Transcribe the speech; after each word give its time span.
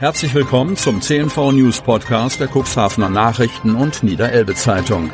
Herzlich 0.00 0.32
willkommen 0.32 0.78
zum 0.78 1.02
CNV 1.02 1.52
News 1.52 1.82
Podcast 1.82 2.40
der 2.40 2.48
Cuxhavener 2.48 3.10
Nachrichten 3.10 3.74
und 3.74 4.02
Niederelbe 4.02 4.54
Zeitung. 4.54 5.10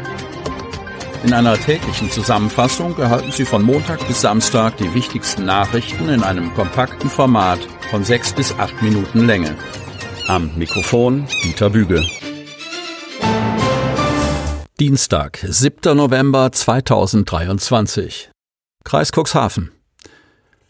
In 1.24 1.32
einer 1.32 1.58
täglichen 1.58 2.08
Zusammenfassung 2.08 2.96
erhalten 2.96 3.32
Sie 3.32 3.44
von 3.44 3.64
Montag 3.64 4.06
bis 4.06 4.20
Samstag 4.20 4.76
die 4.76 4.94
wichtigsten 4.94 5.44
Nachrichten 5.44 6.08
in 6.08 6.22
einem 6.22 6.54
kompakten 6.54 7.10
Format 7.10 7.58
von 7.90 8.04
sechs 8.04 8.32
bis 8.32 8.52
acht 8.60 8.80
Minuten 8.80 9.26
Länge. 9.26 9.56
Am 10.28 10.52
Mikrofon 10.56 11.26
Dieter 11.42 11.70
Büge. 11.70 12.06
Dienstag, 14.78 15.44
7. 15.48 15.96
November 15.96 16.52
2023. 16.52 18.30
Kreis 18.84 19.10
Cuxhaven. 19.10 19.72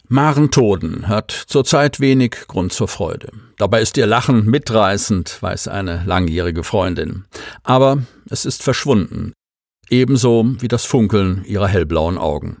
Maren 0.07 0.49
Toden 0.49 1.07
hat 1.07 1.31
zurzeit 1.31 1.99
wenig 1.99 2.47
Grund 2.47 2.73
zur 2.73 2.87
Freude. 2.87 3.46
Dabei 3.57 3.81
ist 3.81 3.97
ihr 3.97 4.05
Lachen 4.05 4.45
mitreißend, 4.45 5.41
weiß 5.41 5.67
eine 5.67 6.03
langjährige 6.05 6.63
Freundin. 6.63 7.25
Aber 7.63 8.03
es 8.29 8.45
ist 8.45 8.61
verschwunden. 8.61 9.33
Ebenso 9.89 10.45
wie 10.59 10.67
das 10.67 10.85
Funkeln 10.85 11.43
ihrer 11.45 11.67
hellblauen 11.67 12.19
Augen. 12.19 12.57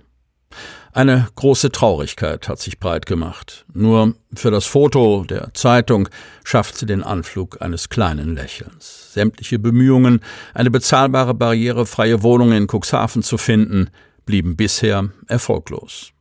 Eine 0.93 1.27
große 1.35 1.71
Traurigkeit 1.71 2.49
hat 2.49 2.59
sich 2.59 2.79
breit 2.79 3.05
gemacht. 3.05 3.65
Nur 3.71 4.15
für 4.33 4.49
das 4.49 4.65
Foto 4.65 5.25
der 5.25 5.53
Zeitung 5.53 6.09
schafft 6.43 6.75
sie 6.75 6.87
den 6.87 7.03
Anflug 7.03 7.61
eines 7.61 7.89
kleinen 7.89 8.33
Lächelns. 8.33 9.13
Sämtliche 9.13 9.59
Bemühungen, 9.59 10.21
eine 10.55 10.71
bezahlbare 10.71 11.35
barrierefreie 11.35 12.23
Wohnung 12.23 12.53
in 12.53 12.65
Cuxhaven 12.65 13.21
zu 13.21 13.37
finden, 13.37 13.91
blieben 14.25 14.55
bisher 14.55 15.09
erfolglos. 15.27 16.11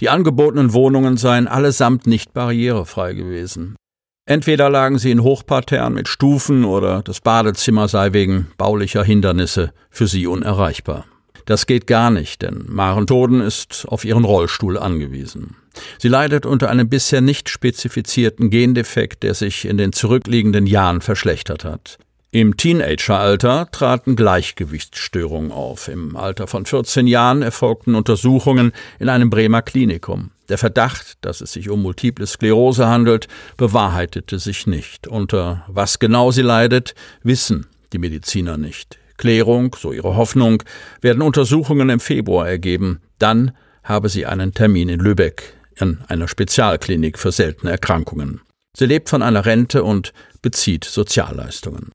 Die 0.00 0.08
angebotenen 0.08 0.72
Wohnungen 0.72 1.18
seien 1.18 1.46
allesamt 1.46 2.06
nicht 2.06 2.32
barrierefrei 2.32 3.12
gewesen. 3.12 3.76
Entweder 4.24 4.70
lagen 4.70 4.98
sie 4.98 5.10
in 5.10 5.22
Hochparterren 5.22 5.94
mit 5.94 6.06
Stufen 6.06 6.64
oder 6.64 7.02
das 7.02 7.20
Badezimmer 7.20 7.88
sei 7.88 8.12
wegen 8.12 8.48
baulicher 8.56 9.02
Hindernisse 9.02 9.72
für 9.90 10.06
sie 10.06 10.28
unerreichbar. 10.28 11.06
Das 11.44 11.66
geht 11.66 11.88
gar 11.88 12.10
nicht, 12.12 12.42
denn 12.42 12.64
Maren 12.68 13.08
Toden 13.08 13.40
ist 13.40 13.84
auf 13.88 14.04
ihren 14.04 14.24
Rollstuhl 14.24 14.78
angewiesen. 14.78 15.56
Sie 15.98 16.06
leidet 16.06 16.46
unter 16.46 16.70
einem 16.70 16.88
bisher 16.88 17.20
nicht 17.20 17.48
spezifizierten 17.48 18.50
Gendefekt, 18.50 19.24
der 19.24 19.34
sich 19.34 19.64
in 19.64 19.76
den 19.76 19.92
zurückliegenden 19.92 20.66
Jahren 20.66 21.00
verschlechtert 21.00 21.64
hat. 21.64 21.98
Im 22.30 22.56
Teenageralter 22.56 23.68
traten 23.72 24.14
Gleichgewichtsstörungen 24.14 25.50
auf. 25.50 25.88
Im 25.88 26.16
Alter 26.16 26.46
von 26.46 26.64
14 26.64 27.06
Jahren 27.06 27.42
erfolgten 27.42 27.96
Untersuchungen 27.96 28.72
in 29.00 29.08
einem 29.08 29.28
Bremer 29.28 29.62
Klinikum. 29.62 30.30
Der 30.48 30.58
Verdacht, 30.58 31.18
dass 31.20 31.40
es 31.40 31.52
sich 31.52 31.70
um 31.70 31.82
multiple 31.82 32.26
Sklerose 32.26 32.86
handelt, 32.86 33.28
bewahrheitete 33.56 34.38
sich 34.38 34.66
nicht. 34.66 35.06
Unter 35.06 35.64
was 35.68 35.98
genau 35.98 36.30
sie 36.30 36.42
leidet, 36.42 36.94
wissen 37.22 37.66
die 37.92 37.98
Mediziner 37.98 38.56
nicht. 38.56 38.98
Klärung, 39.16 39.76
so 39.78 39.92
ihre 39.92 40.16
Hoffnung, 40.16 40.62
werden 41.00 41.22
Untersuchungen 41.22 41.90
im 41.90 42.00
Februar 42.00 42.48
ergeben. 42.48 43.00
Dann 43.18 43.52
habe 43.84 44.08
sie 44.08 44.26
einen 44.26 44.52
Termin 44.52 44.88
in 44.88 45.00
Lübeck 45.00 45.54
in 45.76 45.98
einer 46.08 46.28
Spezialklinik 46.28 47.18
für 47.18 47.32
seltene 47.32 47.70
Erkrankungen. 47.70 48.40
Sie 48.76 48.86
lebt 48.86 49.08
von 49.08 49.22
einer 49.22 49.44
Rente 49.44 49.84
und 49.84 50.12
bezieht 50.40 50.84
Sozialleistungen. 50.84 51.92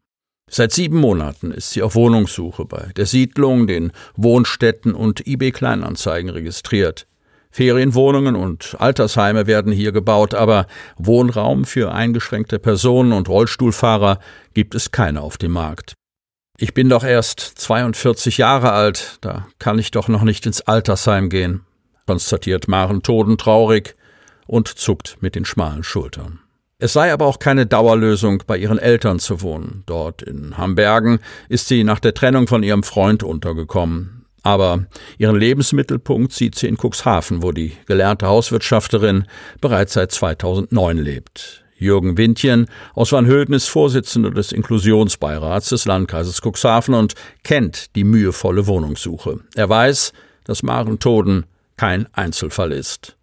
Seit 0.49 0.71
sieben 0.71 0.97
Monaten 0.97 1.51
ist 1.51 1.71
sie 1.71 1.81
auf 1.81 1.95
Wohnungssuche 1.95 2.65
bei 2.65 2.91
der 2.95 3.05
Siedlung, 3.05 3.67
den 3.67 3.91
Wohnstätten 4.15 4.93
und 4.93 5.27
eBay 5.27 5.51
Kleinanzeigen 5.51 6.29
registriert. 6.29 7.05
Ferienwohnungen 7.51 8.35
und 8.35 8.75
Altersheime 8.79 9.47
werden 9.47 9.71
hier 9.71 9.91
gebaut, 9.91 10.33
aber 10.33 10.67
Wohnraum 10.97 11.65
für 11.65 11.91
eingeschränkte 11.91 12.59
Personen 12.59 13.13
und 13.13 13.29
Rollstuhlfahrer 13.29 14.19
gibt 14.53 14.75
es 14.75 14.91
keine 14.91 15.21
auf 15.21 15.37
dem 15.37 15.51
Markt. 15.51 15.93
Ich 16.59 16.73
bin 16.73 16.89
doch 16.89 17.03
erst 17.03 17.39
42 17.39 18.37
Jahre 18.37 18.71
alt, 18.71 19.19
da 19.21 19.47
kann 19.59 19.77
ich 19.77 19.91
doch 19.91 20.07
noch 20.07 20.23
nicht 20.23 20.45
ins 20.45 20.61
Altersheim 20.61 21.29
gehen, 21.29 21.61
konstatiert 22.07 22.67
Maren 22.67 23.03
Toden 23.03 23.37
traurig 23.37 23.95
und 24.47 24.67
zuckt 24.67 25.17
mit 25.21 25.35
den 25.35 25.45
schmalen 25.45 25.83
Schultern. 25.83 26.39
Es 26.79 26.93
sei 26.93 27.11
aber 27.11 27.25
auch 27.25 27.39
keine 27.39 27.65
Dauerlösung, 27.65 28.43
bei 28.45 28.57
ihren 28.57 28.77
Eltern 28.77 29.17
zu 29.17 29.41
wohnen. 29.41 29.83
Dort 29.87 30.21
in 30.21 30.57
Hambergen 30.57 31.19
ist 31.49 31.67
sie 31.67 31.83
nach 31.83 31.99
der 31.99 32.13
Trennung 32.13 32.47
von 32.47 32.61
ihrem 32.61 32.83
Freund 32.83 33.23
untergekommen. 33.23 34.16
Aber 34.47 34.85
ihren 35.17 35.35
Lebensmittelpunkt 35.35 36.31
sieht 36.31 36.55
sie 36.55 36.67
in 36.67 36.77
Cuxhaven, 36.77 37.43
wo 37.43 37.51
die 37.51 37.73
gelernte 37.85 38.27
Hauswirtschafterin 38.27 39.25
bereits 39.59 39.91
seit 39.91 40.13
2009 40.13 40.97
lebt. 40.99 41.65
Jürgen 41.75 42.17
Windchen 42.17 42.67
aus 42.93 43.11
Van 43.11 43.27
Hölden 43.27 43.53
ist 43.53 43.67
Vorsitzender 43.67 44.31
des 44.31 44.53
Inklusionsbeirats 44.53 45.67
des 45.67 45.83
Landkreises 45.83 46.39
Cuxhaven 46.41 46.93
und 46.93 47.15
kennt 47.43 47.93
die 47.97 48.05
mühevolle 48.05 48.67
Wohnungssuche. 48.67 49.41
Er 49.53 49.67
weiß, 49.67 50.13
dass 50.45 50.63
Maren 50.63 50.99
Toden 50.99 51.45
kein 51.75 52.07
Einzelfall 52.13 52.71
ist. 52.71 53.17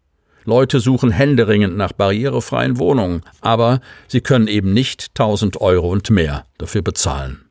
Leute 0.44 0.78
suchen 0.78 1.10
händeringend 1.10 1.74
nach 1.74 1.94
barrierefreien 1.94 2.78
Wohnungen, 2.78 3.22
aber 3.40 3.80
sie 4.08 4.20
können 4.20 4.46
eben 4.46 4.74
nicht 4.74 5.06
1000 5.18 5.58
Euro 5.62 5.88
und 5.88 6.10
mehr 6.10 6.44
dafür 6.58 6.82
bezahlen. 6.82 7.46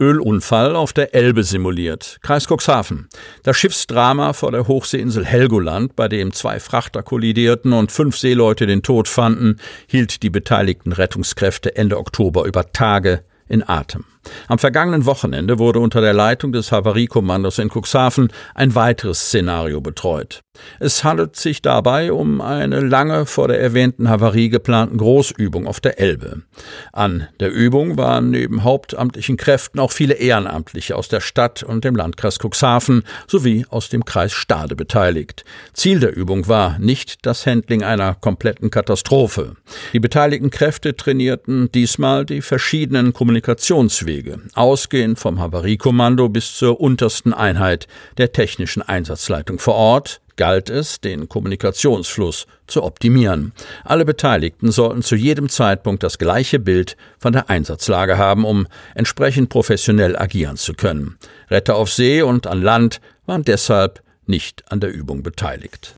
Ölunfall 0.00 0.76
auf 0.76 0.92
der 0.92 1.14
Elbe 1.14 1.44
simuliert. 1.44 2.18
Kreis 2.22 2.46
Cuxhaven. 2.46 3.08
Das 3.42 3.56
Schiffsdrama 3.56 4.32
vor 4.32 4.52
der 4.52 4.68
Hochseeinsel 4.68 5.24
Helgoland, 5.24 5.96
bei 5.96 6.08
dem 6.08 6.32
zwei 6.32 6.60
Frachter 6.60 7.02
kollidierten 7.02 7.72
und 7.72 7.92
fünf 7.92 8.16
Seeleute 8.16 8.66
den 8.66 8.82
Tod 8.82 9.08
fanden, 9.08 9.60
hielt 9.86 10.22
die 10.22 10.30
beteiligten 10.30 10.92
Rettungskräfte 10.92 11.76
Ende 11.76 11.98
Oktober 11.98 12.44
über 12.44 12.72
Tage 12.72 13.24
in 13.48 13.68
Atem. 13.68 14.04
Am 14.48 14.58
vergangenen 14.58 15.06
Wochenende 15.06 15.58
wurde 15.58 15.80
unter 15.80 16.00
der 16.00 16.12
Leitung 16.12 16.52
des 16.52 16.72
Havariekommandos 16.72 17.58
in 17.58 17.70
Cuxhaven 17.70 18.28
ein 18.54 18.74
weiteres 18.74 19.26
Szenario 19.26 19.80
betreut. 19.80 20.42
Es 20.78 21.02
handelt 21.02 21.34
sich 21.34 21.62
dabei 21.62 22.12
um 22.12 22.40
eine 22.40 22.80
lange 22.80 23.26
vor 23.26 23.48
der 23.48 23.60
erwähnten 23.60 24.08
Havarie 24.08 24.48
geplanten 24.48 24.98
Großübung 24.98 25.66
auf 25.66 25.80
der 25.80 25.98
Elbe. 25.98 26.42
An 26.92 27.26
der 27.40 27.50
Übung 27.52 27.96
waren 27.96 28.30
neben 28.30 28.62
hauptamtlichen 28.62 29.36
Kräften 29.36 29.80
auch 29.80 29.90
viele 29.90 30.14
Ehrenamtliche 30.14 30.94
aus 30.94 31.08
der 31.08 31.20
Stadt 31.20 31.64
und 31.64 31.84
dem 31.84 31.96
Landkreis 31.96 32.38
Cuxhaven 32.38 33.02
sowie 33.26 33.66
aus 33.68 33.88
dem 33.88 34.04
Kreis 34.04 34.32
Stade 34.32 34.76
beteiligt. 34.76 35.44
Ziel 35.72 35.98
der 35.98 36.16
Übung 36.16 36.46
war 36.46 36.78
nicht 36.78 37.26
das 37.26 37.46
Handling 37.46 37.82
einer 37.82 38.14
kompletten 38.14 38.70
Katastrophe. 38.70 39.56
Die 39.92 40.00
beteiligten 40.00 40.50
Kräfte 40.50 40.96
trainierten 40.96 41.70
diesmal 41.72 42.24
die 42.24 42.42
verschiedenen 42.42 43.12
Kommunikationswege 43.12 44.13
Wege, 44.14 44.38
ausgehend 44.54 45.18
vom 45.18 45.40
Havariekommando 45.40 46.28
bis 46.28 46.56
zur 46.56 46.80
untersten 46.80 47.32
Einheit 47.32 47.88
der 48.16 48.30
technischen 48.30 48.80
Einsatzleitung 48.80 49.58
vor 49.58 49.74
Ort, 49.74 50.20
galt 50.36 50.70
es, 50.70 51.00
den 51.00 51.28
Kommunikationsfluss 51.28 52.46
zu 52.68 52.84
optimieren. 52.84 53.52
Alle 53.82 54.04
Beteiligten 54.04 54.70
sollten 54.70 55.02
zu 55.02 55.16
jedem 55.16 55.48
Zeitpunkt 55.48 56.04
das 56.04 56.18
gleiche 56.18 56.60
Bild 56.60 56.96
von 57.18 57.32
der 57.32 57.50
Einsatzlage 57.50 58.16
haben, 58.16 58.44
um 58.44 58.68
entsprechend 58.94 59.48
professionell 59.48 60.16
agieren 60.16 60.56
zu 60.56 60.74
können. 60.74 61.18
Retter 61.50 61.74
auf 61.74 61.90
See 61.90 62.22
und 62.22 62.46
an 62.46 62.62
Land 62.62 63.00
waren 63.26 63.42
deshalb 63.42 64.00
nicht 64.26 64.62
an 64.70 64.78
der 64.78 64.92
Übung 64.92 65.24
beteiligt. 65.24 65.94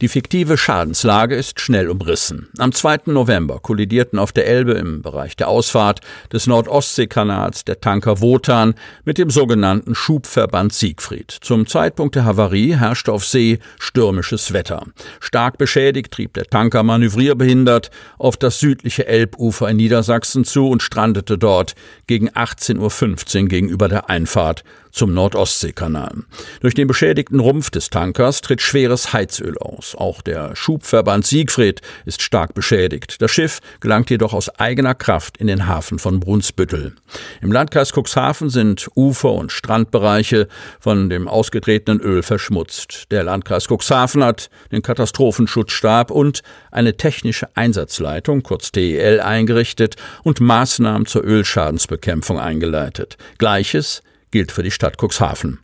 Die 0.00 0.08
fiktive 0.08 0.56
Schadenslage 0.56 1.34
ist 1.34 1.60
schnell 1.60 1.90
umrissen. 1.90 2.48
Am 2.56 2.72
2. 2.72 3.00
November 3.06 3.58
kollidierten 3.60 4.18
auf 4.18 4.32
der 4.32 4.46
Elbe 4.46 4.72
im 4.72 5.02
Bereich 5.02 5.36
der 5.36 5.48
Ausfahrt 5.48 6.00
des 6.32 6.46
Nordostseekanals 6.46 7.66
der 7.66 7.82
Tanker 7.82 8.22
Wotan 8.22 8.74
mit 9.04 9.18
dem 9.18 9.28
sogenannten 9.28 9.94
Schubverband 9.94 10.72
Siegfried. 10.72 11.30
Zum 11.42 11.66
Zeitpunkt 11.66 12.14
der 12.14 12.24
Havarie 12.24 12.76
herrschte 12.76 13.12
auf 13.12 13.26
See 13.26 13.58
stürmisches 13.78 14.54
Wetter. 14.54 14.86
Stark 15.20 15.58
beschädigt 15.58 16.12
trieb 16.12 16.32
der 16.32 16.46
Tanker 16.46 16.82
manövrierbehindert 16.82 17.90
auf 18.16 18.38
das 18.38 18.58
südliche 18.58 19.06
Elbufer 19.06 19.68
in 19.68 19.76
Niedersachsen 19.76 20.46
zu 20.46 20.66
und 20.70 20.82
strandete 20.82 21.36
dort 21.36 21.74
gegen 22.06 22.30
18.15 22.30 23.42
Uhr 23.42 23.48
gegenüber 23.48 23.88
der 23.88 24.08
Einfahrt 24.08 24.64
zum 24.90 25.14
Nordostseekanal. 25.14 26.24
Durch 26.60 26.74
den 26.74 26.86
beschädigten 26.86 27.40
Rumpf 27.40 27.70
des 27.70 27.90
Tankers 27.90 28.40
tritt 28.40 28.60
schweres 28.62 29.12
Heizöl 29.12 29.56
aus. 29.58 29.94
Auch 29.94 30.22
der 30.22 30.56
Schubverband 30.56 31.26
Siegfried 31.26 31.80
ist 32.04 32.22
stark 32.22 32.54
beschädigt. 32.54 33.20
Das 33.20 33.30
Schiff 33.30 33.60
gelangt 33.80 34.10
jedoch 34.10 34.32
aus 34.32 34.48
eigener 34.48 34.94
Kraft 34.94 35.36
in 35.36 35.46
den 35.46 35.66
Hafen 35.66 35.98
von 35.98 36.20
Brunsbüttel. 36.20 36.94
Im 37.40 37.52
Landkreis 37.52 37.92
Cuxhaven 37.92 38.50
sind 38.50 38.88
Ufer- 38.94 39.32
und 39.32 39.52
Strandbereiche 39.52 40.48
von 40.80 41.10
dem 41.10 41.28
ausgetretenen 41.28 42.00
Öl 42.00 42.22
verschmutzt. 42.22 43.04
Der 43.10 43.24
Landkreis 43.24 43.68
Cuxhaven 43.68 44.24
hat 44.24 44.50
den 44.72 44.82
Katastrophenschutzstab 44.82 46.10
und 46.10 46.42
eine 46.70 46.96
technische 46.96 47.48
Einsatzleitung, 47.54 48.42
kurz 48.42 48.72
TEL, 48.72 49.20
eingerichtet 49.20 49.96
und 50.22 50.40
Maßnahmen 50.40 51.06
zur 51.06 51.24
Ölschadensbekämpfung 51.24 52.38
eingeleitet. 52.38 53.16
Gleiches 53.38 54.02
gilt 54.30 54.52
für 54.52 54.62
die 54.62 54.70
Stadt 54.70 54.96
Cuxhaven. 55.00 55.60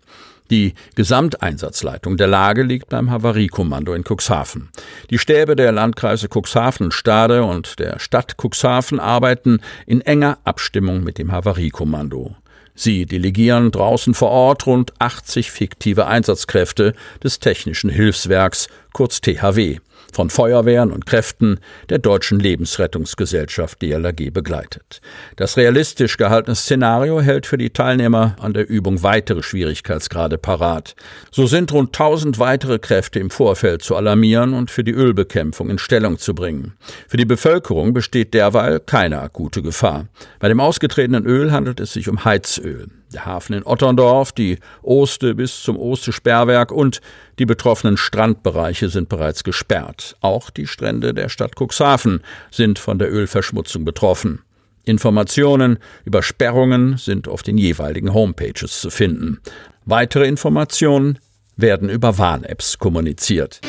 Die 0.51 0.75
Gesamteinsatzleitung 0.95 2.17
der 2.17 2.29
Lage 2.29 2.63
liegt 2.63 2.89
beim 2.89 3.11
Havariekommando 3.11 3.95
in 3.95 4.05
Cuxhaven. 4.05 4.69
Die 5.11 5.19
Stäbe 5.19 5.57
der 5.57 5.73
Landkreise 5.73 6.29
Cuxhaven 6.33 6.93
Stade 6.93 7.43
und 7.43 7.81
der 7.81 7.99
Stadt 7.99 8.37
Cuxhaven 8.41 9.01
arbeiten 9.01 9.61
in 9.87 10.03
enger 10.03 10.39
Abstimmung 10.45 11.03
mit 11.03 11.19
dem 11.19 11.33
Havariekommando. 11.33 12.37
Sie 12.77 13.07
delegieren 13.07 13.71
draußen 13.73 14.13
vor 14.13 14.31
Ort 14.31 14.67
rund 14.67 14.93
80 14.99 15.51
fiktive 15.51 16.07
Einsatzkräfte 16.07 16.95
des 17.25 17.41
Technischen 17.41 17.89
Hilfswerks, 17.91 18.69
kurz 18.93 19.21
THW 19.23 19.79
von 20.17 20.31
Feuerwehren 20.31 20.93
und 20.93 21.05
Kräften 21.05 21.61
der 21.91 21.99
Deutschen 21.99 22.41
Lebensrettungsgesellschaft 22.41 23.83
DLRG 23.83 24.33
begleitet. 24.33 25.03
Das 25.37 25.59
realistisch 25.59 26.17
gehaltene 26.17 26.55
Szenario 26.55 27.21
hält 27.21 27.47
für 27.47 27.59
die 27.59 27.71
Teilnehmer 27.71 28.35
an 28.41 28.55
der 28.55 28.69
Übung 28.69 29.03
weitere 29.03 29.43
Schwierigkeitsgrade 29.43 30.39
parat. 30.39 30.97
So 31.31 31.47
sind 31.47 31.71
rund 31.73 31.89
1000 31.89 32.39
weitere 32.39 32.79
Kräfte 32.79 33.19
im 33.19 33.29
Vorfeld 33.29 33.83
zu 33.83 33.95
alarmieren 33.95 34.55
und 34.55 34.71
für 34.71 34.85
die 34.85 34.93
Ölbekämpfung 34.93 35.69
in 35.69 35.79
Stellung 35.79 36.19
zu 36.19 36.35
bringen. 36.35 36.73
Für 37.09 37.19
die 37.19 37.27
Bevölkerung 37.27 37.93
besteht 37.93 38.33
derweil 38.33 38.81
keine 38.81 39.21
akute 39.21 39.61
Gefahr. 39.61 40.07
Bei 40.39 40.49
dem 40.49 40.61
ausgetretenen 40.61 41.27
Öl 41.27 41.53
handelt 41.53 41.79
es 41.79 41.93
sich 41.93 42.09
um 42.09 42.25
Heizöl 42.25 42.66
der 43.13 43.27
Hafen 43.27 43.55
in 43.55 43.65
Otterndorf, 43.65 44.33
die 44.33 44.59
Oste 44.83 45.35
bis 45.35 45.63
zum 45.63 45.77
Oste-Sperrwerk 45.79 46.73
und 46.73 47.01
die 47.39 47.47
betroffenen 47.47 47.97
Strandbereiche 47.97 48.89
sind 48.89 49.09
bereits 49.09 49.45
gesperrt. 49.45 50.17
Auch 50.21 50.51
die 50.51 50.67
Strände 50.67 51.15
der 51.15 51.29
Stadt 51.29 51.53
Cuxhaven 51.57 52.23
sind 52.51 52.79
von 52.79 52.99
der 52.99 53.13
Ölverschmutzung 53.13 53.85
betroffen. 53.85 54.43
Informationen 54.85 55.79
über 56.05 56.23
Sperrungen 56.23 56.97
sind 56.97 57.29
auf 57.29 57.43
den 57.43 57.59
jeweiligen 57.59 58.15
Homepages 58.15 58.81
zu 58.81 58.91
finden. 58.91 59.41
Weitere 59.85 60.27
Informationen 60.27 61.19
werden 61.57 61.89
über 61.89 62.19
Warn-Apps 62.19 62.79
kommuniziert. 62.79 63.61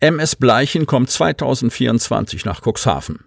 MS 0.00 0.36
Bleichen 0.36 0.86
kommt 0.86 1.10
2024 1.10 2.44
nach 2.44 2.60
Cuxhaven. 2.62 3.20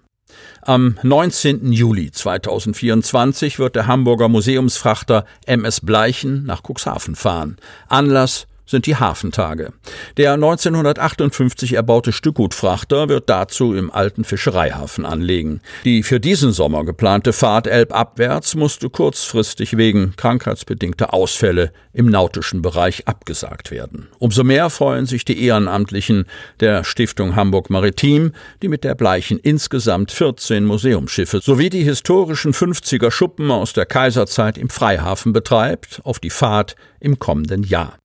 Am 0.62 0.98
19. 1.04 1.72
Juli 1.72 2.12
2024 2.12 3.60
wird 3.60 3.76
der 3.76 3.88
Hamburger 3.88 4.30
Museumsfrachter 4.30 5.26
MS 5.46 5.82
Bleichen 5.82 6.46
nach 6.46 6.62
Cuxhaven 6.64 7.16
fahren. 7.16 7.58
Anlass 7.88 8.48
sind 8.66 8.86
die 8.86 8.96
Hafentage. 8.96 9.72
Der 10.18 10.34
1958 10.34 11.74
erbaute 11.74 12.12
Stückgutfrachter 12.12 13.10
wird 13.10 13.30
dazu 13.30 13.74
im 13.74 13.92
alten 13.92 14.24
Fischereihafen 14.24 15.06
anlegen. 15.06 15.62
Die 15.84 16.04
für 16.04 16.20
diesen 16.20 16.52
Sommer 16.52 16.84
geplante 16.84 17.34
Fahrt 17.34 17.68
elbabwärts 17.68 18.56
musste 18.56 18.90
kurzfristig 18.90 19.78
wegen 19.78 20.16
krankheitsbedingter 20.16 21.14
Ausfälle 21.14 21.72
im 21.94 22.08
nautischen 22.08 22.62
Bereich 22.62 23.08
abgesagt 23.08 23.72
werden. 23.72 24.08
Umso 24.20 24.44
mehr 24.44 24.70
freuen 24.70 25.06
sich 25.06 25.26
die 25.26 25.44
Ehrenamtlichen 25.46 26.26
der 26.60 26.84
Stiftung 26.84 27.36
Hamburg 27.36 27.70
Maritim, 27.70 28.34
die 28.62 28.68
mit 28.68 28.84
der 28.84 28.96
Bleichen 28.96 29.40
insgesamt 29.40 30.12
14 30.12 30.66
Museumsschiffe 30.66 31.40
sowie 31.40 31.70
die 31.70 31.84
historischen 31.84 32.54
50er 32.54 33.12
Schuppen 33.12 33.52
aus 33.52 33.74
der 33.74 33.86
Kaiserzeit 33.86 34.58
im 34.58 34.70
Freihafen 34.70 35.34
betreibt, 35.34 36.02
auf 36.04 36.20
die 36.20 36.30
Fahrt 36.30 36.76
im 37.00 37.20
kommenden 37.20 37.64
Jahr. 37.64 37.98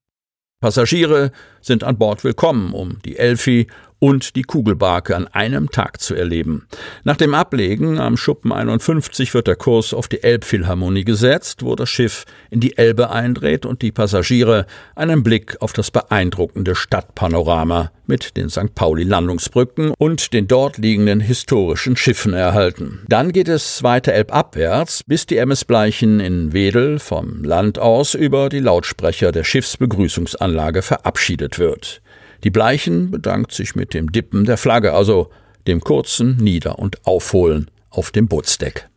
Passagiere 0.61 1.33
sind 1.63 1.85
an 1.85 1.97
Bord 1.97 2.23
willkommen, 2.23 2.75
um 2.75 3.01
die 3.07 3.17
Elfi 3.17 3.67
und 4.01 4.35
die 4.35 4.43
Kugelbarke 4.43 5.15
an 5.15 5.29
einem 5.29 5.71
Tag 5.71 6.01
zu 6.01 6.15
erleben. 6.15 6.67
Nach 7.05 7.17
dem 7.17 7.35
Ablegen 7.35 8.01
am 8.01 8.17
Schuppen 8.17 8.51
51 8.51 9.33
wird 9.35 9.47
der 9.47 9.57
Kurs 9.57 9.95
auf 9.95 10.09
die 10.09 10.25
Elbphilharmonie 10.25 11.05
gesetzt, 11.05 11.63
wo 11.63 11.77
das 11.77 11.89
Schiff 11.89 12.25
in 12.51 12.59
die 12.59 12.77
Elbe 12.77 13.11
eindreht 13.11 13.65
und 13.65 13.83
die 13.83 13.93
Passagiere 13.93 14.67
einen 14.97 15.23
Blick 15.23 15.57
auf 15.61 15.73
das 15.73 15.91
beeindruckende 15.91 16.75
Stadtpanorama 16.75 17.93
mit 18.11 18.37
den 18.37 18.51
St. 18.51 18.75
Pauli-Landungsbrücken 18.75 19.93
und 19.97 20.33
den 20.33 20.49
dort 20.49 20.79
liegenden 20.79 21.21
historischen 21.21 21.97
Schiffen 21.97 22.35
erhalten. 22.35 23.05
Dann 23.09 23.33
geht 23.33 23.49
es 23.49 23.83
weiter 23.83 24.13
elbabwärts, 24.13 25.05
bis 25.05 25.27
die 25.27 25.37
MS 25.37 25.65
Bleichen 25.65 26.19
in 26.21 26.53
Wedel 26.53 26.99
vom 26.99 27.45
Land 27.45 27.79
aus 27.79 28.15
über 28.15 28.49
die 28.49 28.59
Lautsprecher 28.59 29.31
der 29.31 29.45
Schiffsbegrüßungsanlage 29.45 30.83
verabschiedet 30.83 31.59
wird. 31.59 32.03
Die 32.43 32.51
Bleichen 32.51 33.11
bedankt 33.11 33.53
sich 33.53 33.75
mit 33.75 33.93
dem 33.93 34.13
Dippen 34.13 34.45
der 34.45 34.57
Flagge, 34.57 34.95
also 34.95 35.31
dem 35.67 35.81
kurzen 35.81 36.37
Nieder- 36.37 36.79
und 36.79 37.07
Aufholen 37.07 37.71
auf 37.91 38.11
dem 38.13 38.29
Bootsdeck. 38.29 38.89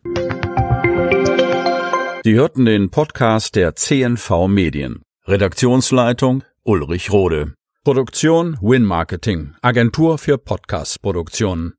Sie 2.23 2.35
hörten 2.35 2.63
den 2.65 2.89
Podcast 2.89 3.55
der 3.55 3.75
CNV 3.75 4.47
Medien. 4.47 5.01
Redaktionsleitung 5.27 6.43
Ulrich 6.63 7.11
Rode. 7.11 7.53
Produktion 7.83 8.57
Win 8.61 8.85
Marketing, 8.85 9.55
Agentur 9.61 10.17
für 10.17 10.37
Podcast-Produktionen. 10.37 11.71